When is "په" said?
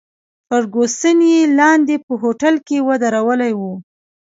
2.05-2.13